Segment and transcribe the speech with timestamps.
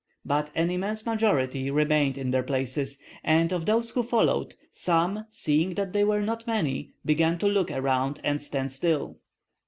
[0.25, 5.75] But an immense majority remained in their places; and of those who followed some, seeing
[5.75, 9.19] that they were not many, began to look around and stand still.